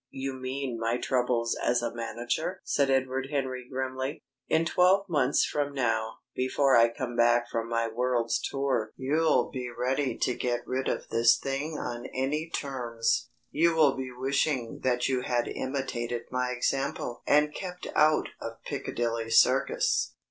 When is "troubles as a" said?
0.97-1.93